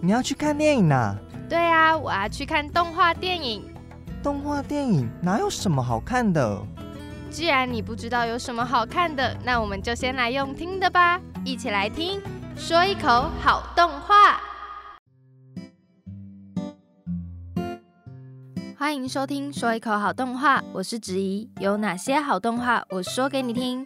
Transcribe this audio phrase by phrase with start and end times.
[0.00, 1.16] 你要去看电影呐？
[1.48, 3.64] 对啊，我要去看动画电影。
[4.22, 6.62] 动画电影哪有什么好看的？
[7.30, 12.22] 既然你不知道有什么好看的，那我们就先来用听的吧，一起来听，
[12.56, 14.40] 说一口好动画。
[18.78, 23.84] 欢迎收听说一口好动画，我是子怡，有哪些好动画我说给你听。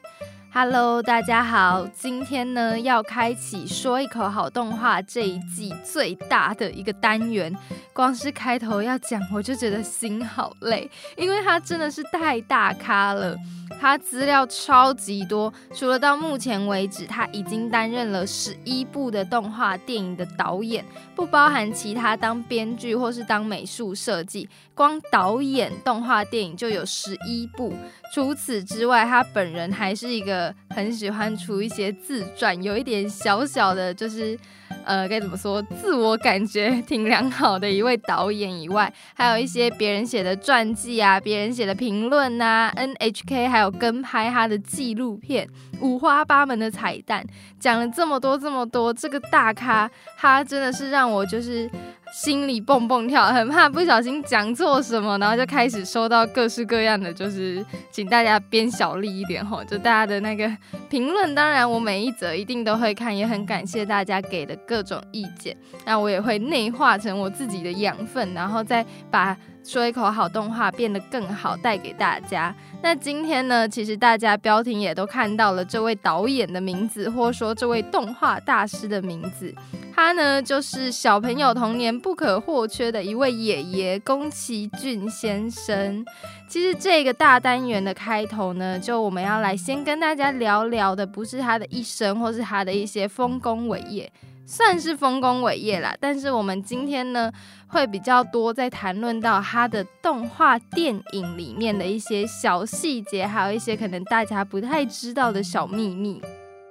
[0.55, 7.51] Hello，大家好，今天呢要开启说一口好动画这一季最大的一个单元，
[7.95, 13.35] 光是开头要讲我就觉得心好累，因为它真的是太大咖了。
[13.81, 20.85] 他资料超级多，除了到目前为止他已经担任了十一部的动画电影的导演，
[21.17, 27.75] 不包含其他当编剧或是当美术设计，光导演动画电影就有十一部。
[28.13, 34.39] 除此之外，他本人还是一个很喜欢出一些自传，有一点小小的，就是。
[34.85, 35.63] 呃，该怎么说？
[35.81, 45.49] 自我感觉 挺良好的一位导演以外，还有一些别人写的传记啊，别人写的评论呐，NHK 还有跟拍他的纪录片，
[45.81, 47.25] 五花八门的彩蛋，
[47.59, 51.71] 讲了这么多这么多，这个大咖，他真的是让我就是。
[52.15, 60.47] 心里蹦蹦跳，很怕不小心讲错什么，然后就开始收到各式各样的，就是请大家编小力一点吼，就大家的那个
[60.91, 61.35] 评论。
[61.35, 65.55] 当然，我每一则一定都会看，也很感谢大家给的各种意见。
[65.85, 72.55] 那我也会内化成我自己的养分，然后再把说一口好动画变得更好，带给大家。
[72.83, 79.55] 那今天呢，其实大家标题也都看到了这位导演的名字，或者说这位动画大师的名字。
[79.95, 86.03] 他呢，就是小朋友童年不可或缺的一位爷爷宫崎骏先生。
[86.49, 94.11] 其实这个大单元的开头呢，就我们要来先跟大家聊聊的，不是他的一生，或是他的一些丰功伟业，
[94.45, 95.95] 算是丰功伟业啦。
[96.01, 97.31] 但是我们今天呢，
[97.69, 106.21] 会比较多在谈论到他的动画电影里面的一些小细节，还有一些可能大家不太知道的小秘密。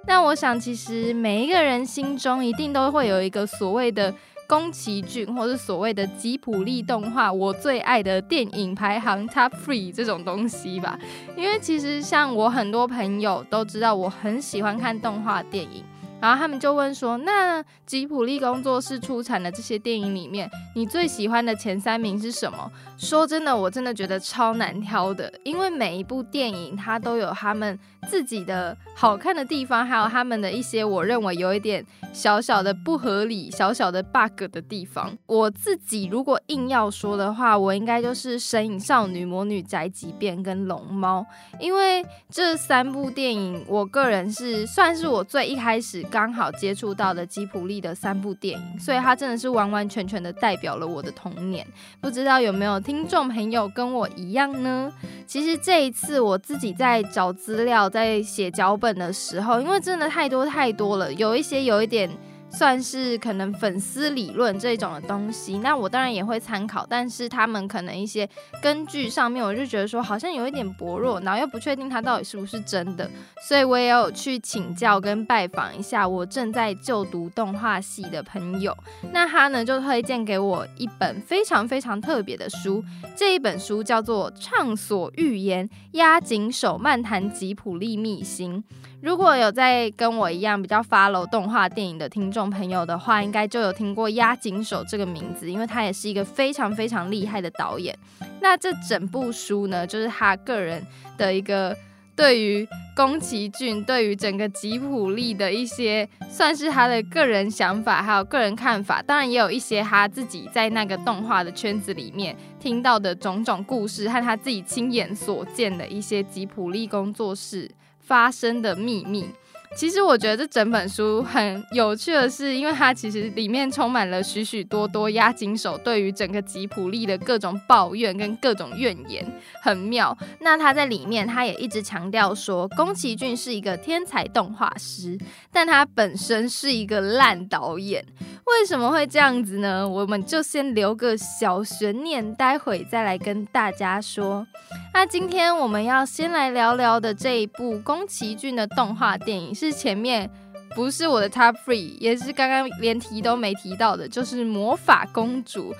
[0.06, 4.12] 那我想，其实每一个人心中一定都会有一个所谓的
[4.48, 10.98] 宫崎骏，或是所谓的吉普力动画我最爱的电影排行 Top Three 这种东西吧。
[11.36, 15.84] 因为其实像我很多朋友都知道，我很喜欢看动画电影。
[16.22, 27.76] 然后他们就问说：“那吉普力工作室出产的这些电影里面，你最喜欢的前三名是什么？”说真的，我真的觉得超难挑的，因为每一部电影它都有他们
[28.08, 35.12] 自己的好看的地方，还有他们的一些我认为有一点小小的不合理、小小的 bug 的地方。
[35.26, 41.26] 我自己如果硬要说的话，我应该就是《神隐少女》《魔女宅急便》跟《龙猫》，
[41.58, 46.06] 因为这三部电影，我个人是算是我最一开始。
[46.12, 51.66] 刚好接触到的吉普力的三部电影，所以它真的是完完全全的代表了我的童年。
[52.02, 54.92] 不知道有没有听众朋友跟我一样呢？
[55.26, 62.10] 其实这一次我自己在找资料、在写脚本的时候，因为真的太多太多了，有一些有一点。
[62.58, 68.28] 算是可能粉丝理论这一种的东西，那我当然也会参考，但是他们可能一些
[68.62, 73.10] 根据上面，我就觉得说好像有一点薄弱，然后又不确定它到底是不是真的，
[73.48, 78.76] 所以我也有去请教跟拜访一下我正在就读动画系的朋友，
[79.12, 82.84] 那他呢就推荐给我一本非常非常特别的书，
[83.16, 88.58] 这一本书叫做《畅所欲言：押井守漫谈吉普力秘辛》。
[89.02, 97.98] 如果有在跟我一样比较 follow 动画电影的听众朋友的话，应该就有听过押井守这个名字，因为他也是一个非常非常厉害的导演。
[98.40, 100.86] 那这整部书呢，就是他个人
[101.18, 101.76] 的一个
[102.14, 102.64] 对于
[102.94, 109.02] 宫崎骏、对于整个吉普力的一些，算是他的个人想法，还有个人看法。
[109.02, 117.68] 当然，也有一些他自己在那个动画的圈子里面听到的种种故事，和他自己亲眼所见的一些吉普力工作室。
[118.02, 119.26] 发生的秘密，
[119.74, 129.24] 其实我觉得这整本书很有趣的是，因为它其实里面充满了许许多多押井守对于整个吉普力的各种抱怨跟各种怨言，
[129.62, 130.16] 很妙。
[130.40, 135.18] 那他在里面，他也一直强调说，宫崎骏是一个天才动画师，
[135.50, 138.04] 但他本身是一个烂导演。
[138.44, 139.88] 为什么会这样子呢？
[139.88, 144.46] 我们就先留个小悬念，待会再来跟大家说。
[144.94, 150.30] 那今天我们要先来聊聊的这一部宫崎骏的动画电影，是前面
[150.76, 155.72] 不是我的 top three，也是刚刚连提都没提到的，就是《魔法公主》。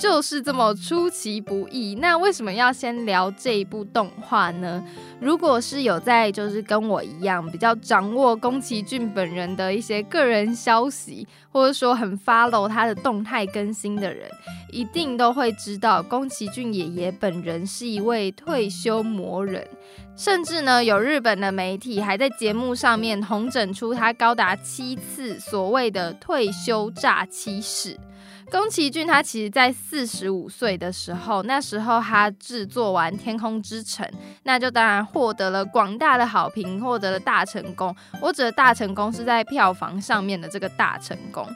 [0.00, 1.96] 就是这么出其不意。
[2.00, 4.82] 那为什么要先聊这一部动画呢？
[5.20, 14.30] 如果是有在就是跟我一样比较掌握宫崎骏本人的一些个人消息，或者说很 follow 他的动态更新的人，
[14.70, 19.66] 一定都会知道宫崎骏爷爷本人是一位退休魔人，
[20.16, 27.98] 甚至呢有日本的媒体还在节目上面统整出他高达七次所谓的退休诈欺史。
[28.50, 34.06] 宫崎骏他其实，在四十五岁的时候，那时候他制作完《天空之城》，
[34.44, 37.94] 那就当然获得了广大的好评，获得了大成功。
[38.22, 41.46] 我指的大成功是在票房上面的这个大成功。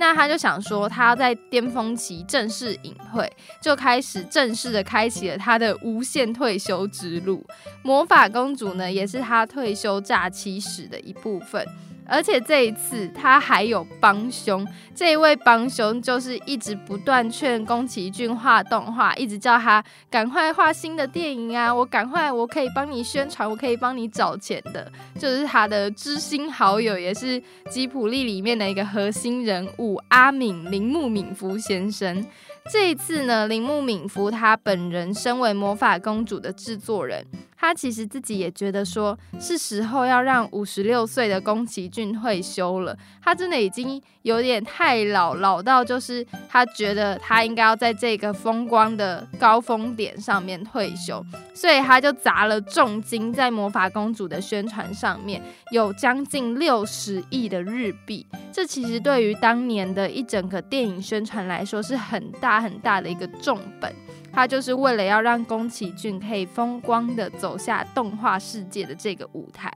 [0.00, 3.30] 那他就想说，他要在巅峰期正式隐退，
[3.60, 7.44] 就开始正式的开启了他的无限退休之路。
[7.82, 11.64] 魔法公主呢，也是他退休假期史的一部分。
[12.12, 14.66] 而且这一次他还有帮凶，
[14.96, 21.72] 这一位帮凶就是一直不断劝宫崎骏画动画，一直叫他赶快画新的电影啊！
[21.72, 32.26] 我赶快，我可以帮你宣传，我可以帮你找钱的，就是他的知心好友，也是吉普力里面的一个核心人物阿敏铃木敏夫先生。
[32.70, 37.26] 这一次呢，铃木敏夫他本人身为魔法公主的制作人。
[37.60, 42.96] 他其实自己也觉得说，是时候要让五十六岁的宫崎骏退休了。
[43.22, 51.22] 他真的已经有点太老，老到就是他觉得他应该要在这个风光的高峰点上面退休，
[51.52, 58.26] 所以他就砸了重金在魔法公主的宣传上面，有将近六十亿的日币。
[58.50, 63.94] 这其实对于当年的一整个电影宣传来说，是很大很大的一个重本。
[64.40, 69.70] 他就是为了要让宫崎骏可以风光的走下动画世界的这个舞台，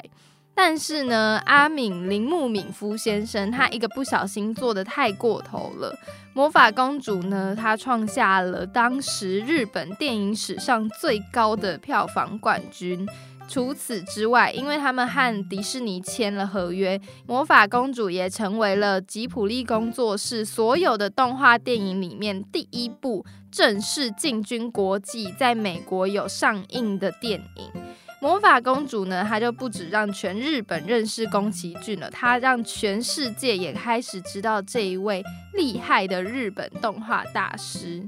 [0.55, 5.95] 但是呢，阿敏铃木敏夫先生他一个不小心做的太过头了。
[6.33, 13.07] 魔法公主呢，他创下了当时日本电影史上最高的票房冠军。
[13.47, 27.71] 除此之外，因为他们和迪士尼签了合约，魔法公主也成为了吉普力工作室所有的动画电影里面第一部正式进军国际，在美国有上映的电影。
[28.21, 38.03] 魔法公主呢，她就不止让全日本认识宫崎骏了，她让全世界也开始知道这一位厉害的日本动画大师。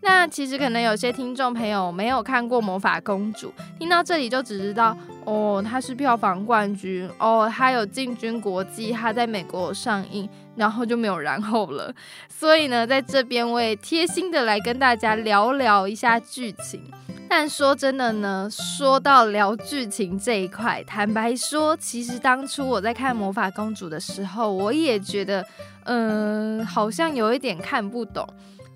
[0.00, 3.48] 那其实可能有些听众朋友没有看过《魔法公主》，
[3.78, 11.92] 听到这里就只知道哦，它是票房冠军哦，它有进军国际，它在美国上映，然后就没有然后了。
[12.28, 16.80] 所以呢，在这边我也贴心的来跟大家聊聊一下剧情。
[17.28, 25.44] 但说真的呢，说到聊剧情这一块，坦白说，其实当初我在看《魔法公主》的时候，我也觉得，
[25.84, 28.26] 嗯，好像有一点看不懂。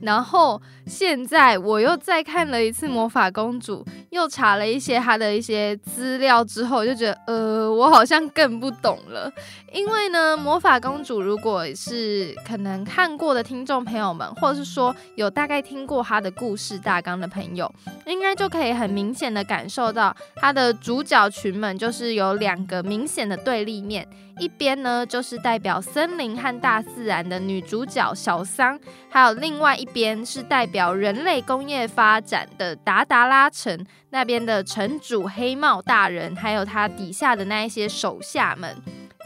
[0.02, 9.32] 然后现在我又再看了一次《魔法公主》，又查了一些她的一些资料之后，就觉得呃，我好像更不懂了。
[9.72, 17.72] 因为呢，《魔法公主》如果是可能看过的听众朋友们，或者是说有大概听过她的故事大纲的朋友，
[18.06, 24.06] 应该就可以很明显的感受到，她的主角群们就是有两个明显的对立面。
[24.38, 28.78] 一边呢，就是代表森林和大自然的女主角小桑，
[29.10, 38.76] 还有另外一边是代表人类工业发展的达达拉城那边的城主黑帽大人，还有他底下的那一些手下们。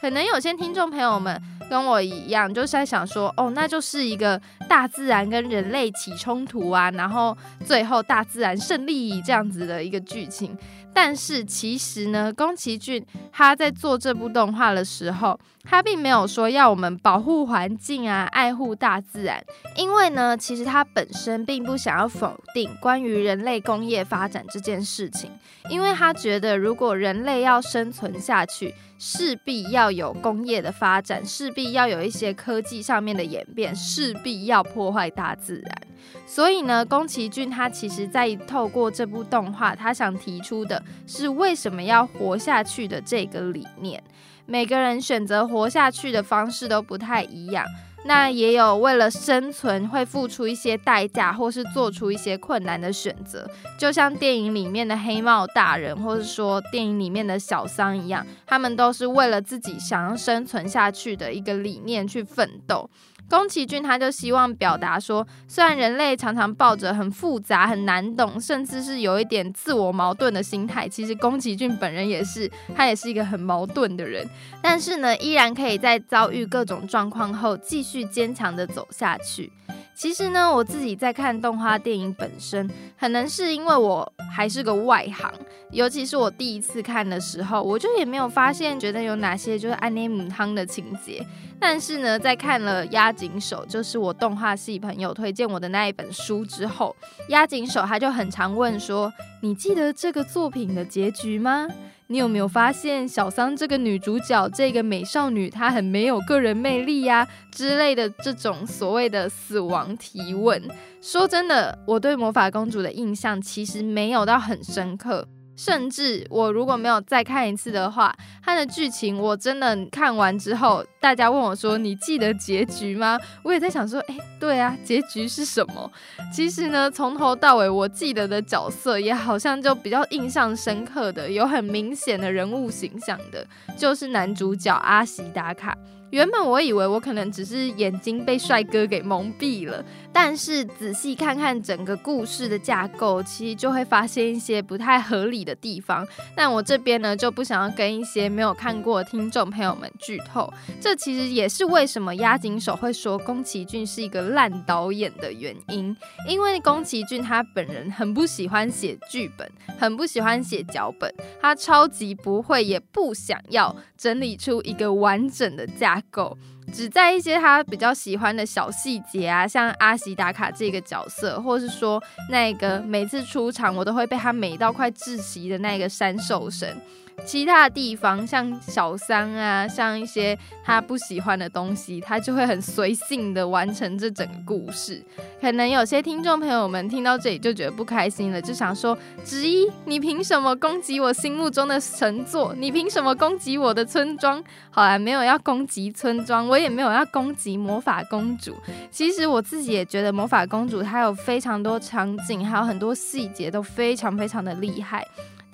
[0.00, 10.56] 可能有些听众朋友们跟我一样，就是在想说，哦，那就是一个大自然跟人类起冲突啊，然后最后大自然胜利这样子的一个剧情。
[10.94, 19.44] 但是其实呢，宫崎骏他在做这部动画的时候，他并没有说要我们保护环境啊，爱护大自然，
[19.76, 25.30] 因为呢，其实他本身并不想要否定关于人类工业发展这件事情，
[25.68, 35.82] 因为他觉得如果人类要生存下去，势必要有工业的发展，势必要有一些科技上面的演变，势必要破坏大自然。
[36.26, 44.02] 所以呢，宫崎骏他其实在透过这部动画，他想提出的是为什么要活下去的这个理念。
[44.46, 47.66] 每个人选择活下去的方式都不太一样，
[48.06, 53.48] 那也有为了生存会付出一些代价，或是做出一些困难的选择。
[53.76, 62.88] 就像电影里面的黑帽大人，或是说电影里面的小桑一样，他们都是为了自己想要生存下去的一个理念去奋斗。
[63.28, 74.28] 宫崎骏他就希望表达说，虽然人类常常抱着很复杂、很难懂，甚至是有一点自我矛盾的心态，其实宫崎骏本人也是，他也是一个很矛盾的人，
[74.62, 79.50] 但是呢，依然可以在遭遇各种状况后，继续坚强的走下去。
[79.96, 85.32] 其实呢，我自己在看动画电影本身，可能是因为我还是个外行，
[85.70, 91.24] 尤其是我第一次看的时候，我就也没有发现觉得有哪些就是安妮母汤的情节。
[91.58, 96.94] 但是呢，在看了押井守，就是我动画系朋友推荐我的那一本书之后，
[97.30, 99.10] 押井守他就很常问说
[99.40, 101.66] ：“你记得这个作品的结局吗？”
[102.08, 110.62] 你有没有发现小桑这个女主角，这个美少女她很没有个人魅力呀之类的这种所谓的死亡提问？
[111.02, 115.26] 说真的，我对魔法公主的印象其实没有到很深刻。
[115.56, 125.90] 甚至我如果没有再看一次的话，它的剧情我真的看完之后，大家问我说：“你记得结局吗？”我也在想说：“哎，对啊，结局是什么？”
[126.32, 133.46] 其实呢，从头到尾我记得的角色也好像就比较印象深刻的，有很明显的人物形象的，
[133.76, 135.76] 就是男主角阿西达卡。
[136.10, 139.84] 原本我以为我可能只是眼睛被帅哥给蒙蔽了，
[140.18, 146.08] 但是仔细看看整个故事的架构，其实就会发现一些不太合理的地方。
[146.34, 150.50] 但我这边呢就不想要跟一些没有看过的听众朋友们剧透。
[150.80, 155.94] 这其实也是为什么押井守会说宫崎骏是一个烂导演的原因，
[156.26, 159.46] 因为宫崎骏他本人很不喜欢写剧本，
[159.78, 166.02] 很不喜欢写脚本，他超级不会，也不想要整理出一个完整的架。
[166.10, 166.38] 构，
[166.72, 176.80] 只在一些他比较喜欢的小细节啊，像阿喜打卡这个角色，或是说那个每次出场我都会被他美到快窒息的那个山兽神。
[177.24, 185.02] 其他地方，像小三啊，像一些他不喜欢的东西，他就会很随性的完成这整个故事。
[185.40, 192.54] 可能有些听众朋友们听到这里就觉得不开心了，就想说：子一，你凭什么攻击我心目中的神作？
[192.56, 194.42] 你凭什么攻击我的村庄？
[194.70, 198.54] 好啦，没有要攻击村庄，我也没有要攻击魔法公主。
[198.90, 205.04] 其实我自己也觉得魔法公主她有非常多场景，还有很多细节都非常非常的厉害。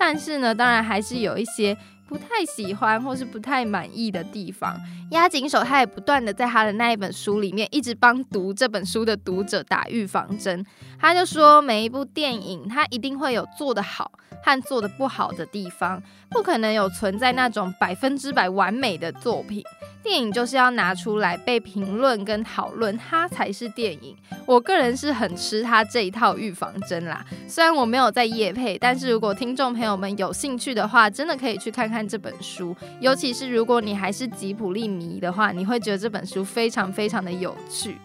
[0.05, 1.77] 但是呢，当然还是有一些
[2.13, 4.79] 不太喜欢或是不太满意的地方。
[5.13, 10.63] 押井守他也不断的在他的那一本书里面，一直帮读这本书的读者打预防针。
[11.01, 19.65] 他就说，每一部电影它一定会有做得好和做得不好的地方，不可能有存在那种百分之百完美的作品。
[20.03, 24.17] 电影就是要拿出来被评论跟讨论，它才是电影。
[24.45, 27.25] 我个人是很吃他这一套预防针啦。
[27.47, 32.77] 虽然我没有在夜配，但是如果听众朋友们有兴趣的话，真的可以去看看这本书。
[33.01, 37.97] 尤其是如果你还是吉普力迷的话，你会觉得这本书非常非常的有趣。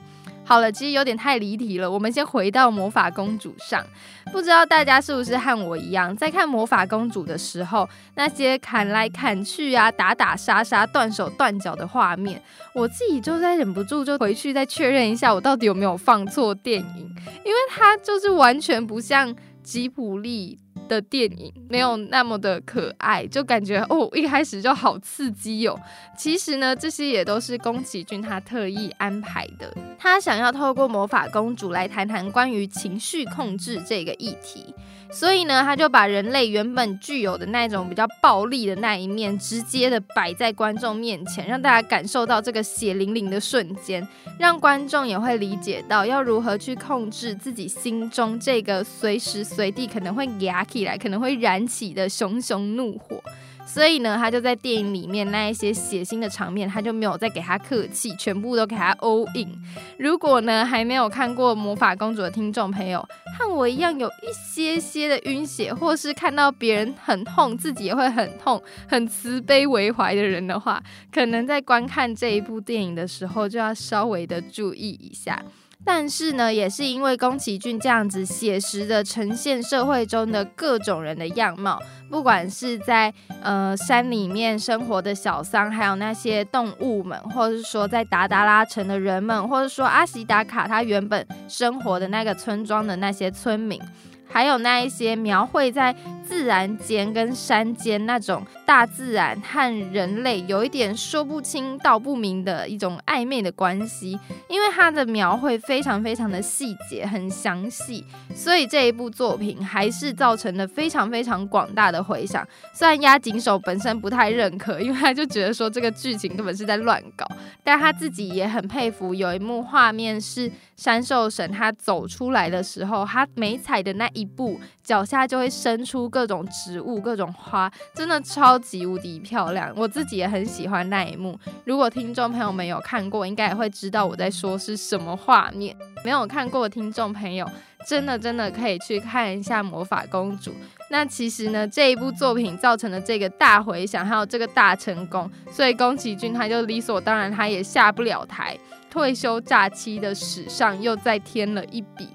[0.44, 1.92] 好了，其实有点太离题了。
[1.92, 3.86] 我们先回到魔法公主上，
[4.32, 7.86] 不知道大家是不是和我一样，在看魔法公主的时候，
[8.16, 12.42] 那些砍来砍去啊、打打杀杀、断手断脚的画面，
[12.74, 20.58] 我自己就在忍不住就回去再确认一下，我到底有没有放错电影，因为它就是完全不像吉普力。
[20.88, 25.80] 的电影没有那么的可爱，就感觉哦，一开始就好刺激哦。
[26.18, 34.74] 其实呢，这些也都是宫崎骏他特意安排的，他想要透过魔法公主来谈谈关于情绪控制这个议题。
[35.10, 44.06] 所以呢，他就把人类原本具有的那种比较暴力的那一面，直接的摆在观众面前，让大家感受到这个血淋淋的瞬间，
[44.38, 53.22] 让观众也会理解到要如何去控制自己心中这个随时随地可能会牙来、可能会燃起的熊熊怒火。
[53.66, 59.62] 所以呢，他就在电影里面那一些血腥的场面，他就没有再给他客气，全部都给他 all in。
[60.00, 63.06] 如果呢还没有看过《魔法公主》的听众朋友，
[63.38, 70.82] 和我一样有一些些的晕血，或是看到别人很痛，自己也会很痛，很慈悲为怀的人的话，
[71.12, 75.44] 可能在观看这一部电影的时候，就要稍微的注意一下。
[75.88, 93.82] 但是呢，也是因为宫崎骏这样子写实的呈现社会中的各种人的样貌，不管是在呃山里面生活的小桑，还有那些动物们，或者是说在达达拉城的人们，或者说阿西达卡他原本生活的那个村庄的那些村民。
[94.30, 95.96] 还有那一些描绘在
[96.28, 104.20] 自然间跟山间那种大自然和人类有一点说不清道不明的一种暧昧的关系，
[104.50, 108.04] 因为它的描绘非常非常的细节，很详细，
[108.36, 112.46] 所以这一部作品还是造成了非常非常广大的回响。
[112.74, 117.26] 虽然押井守本身不太认可，因为他就觉得说这个剧情根本是在乱搞，
[117.64, 119.14] 但他自己也很佩服。
[119.14, 124.06] 有一幕画面是山兽神他走出来的时候，他美彩的那。
[124.18, 129.72] 一步，脚下就会生出各种植物、各种花，真的超级无敌漂亮。
[129.76, 131.40] 我自己也很喜欢那一幕。
[131.66, 135.78] 如果听众朋友们有看过，应该也会知道我在说是什么画面。
[136.04, 137.48] 没有看过的听众朋友，
[137.86, 140.52] 真的真的可以去看一下《魔法公主》。
[140.90, 148.58] 那其实呢，这一部作品造成的这个大回响，还有这个大成功，所以宫崎骏他就理所当然，他也下不了台。
[148.90, 152.08] 退休假期的史上又再添了一笔。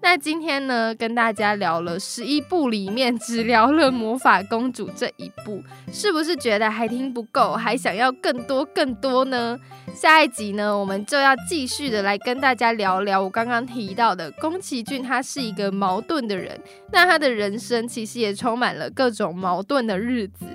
[0.00, 5.62] 那今天呢，跟大家聊了十一部里面，只聊了魔法公主这一部，
[5.92, 9.58] 是不是觉得还听不够，还想要更多更多呢？
[9.94, 16.58] 下一集呢，我们就要继续的来跟大家聊聊我刚刚提到的宫崎骏，他是一个矛盾的人，
[16.92, 20.46] 那他的人生其实也充满了各种矛盾的日子。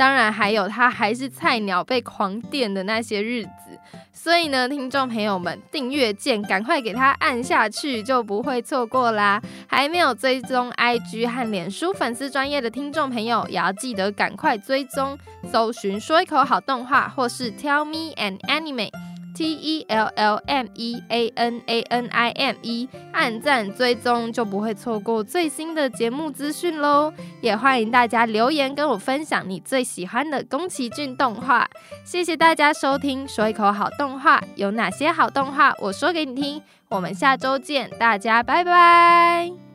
[0.00, 3.78] 当然，还有他还是菜鸟被狂电的那些日子，
[4.14, 9.42] 所以呢，听众朋友们，订阅键赶快给他按下去，就不会错过啦。
[9.66, 15.18] 还没有追踪 IG 和脸书粉丝专业的听众朋友，也要记得赶快追踪，
[15.52, 18.88] 搜寻说一口好动画，或是 Tell Me an Anime。
[19.40, 27.10] T E L L M E A N A N I M E，按赞追踪就不会错过最新的节目资讯喽！
[27.40, 31.66] 也欢迎大家留言跟我分享你最喜欢的宫崎骏动画。
[32.04, 35.74] 谢谢大家收听，说一口好动画有哪些好动画？
[35.78, 36.62] 我说给你听。
[36.90, 39.69] 我们下周见，大家拜拜。